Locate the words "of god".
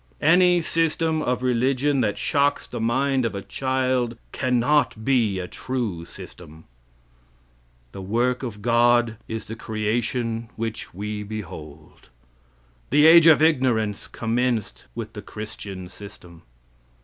8.41-9.17